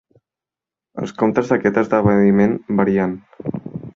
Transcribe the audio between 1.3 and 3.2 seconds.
d'aquest esdeveniment varien.